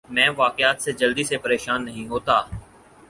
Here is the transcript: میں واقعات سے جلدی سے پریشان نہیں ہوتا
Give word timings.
میں 0.09 0.29
واقعات 0.37 0.81
سے 0.81 0.91
جلدی 0.91 1.23
سے 1.23 1.37
پریشان 1.37 1.85
نہیں 1.85 2.07
ہوتا 2.07 2.41